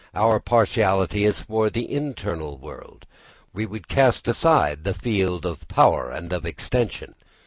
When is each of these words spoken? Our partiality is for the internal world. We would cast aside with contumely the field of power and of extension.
Our 0.15 0.39
partiality 0.39 1.25
is 1.25 1.41
for 1.41 1.69
the 1.69 1.93
internal 1.93 2.57
world. 2.57 3.05
We 3.53 3.67
would 3.67 3.87
cast 3.87 4.27
aside 4.27 4.83
with 4.83 4.95
contumely 4.95 4.97
the 4.97 4.99
field 5.29 5.45
of 5.45 5.67
power 5.67 6.09
and 6.09 6.33
of 6.33 6.43
extension. 6.43 7.13